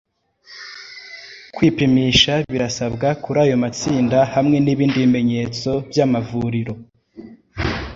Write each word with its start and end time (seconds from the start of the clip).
Kwipimisha 1.55 2.33
birasabwa 2.53 3.07
kuri 3.23 3.37
ayo 3.45 3.55
matsinda 3.63 4.19
hamwe 4.33 4.57
nibindi 4.59 4.97
bimenyetso 5.03 5.69
byamavuriro 5.89 6.73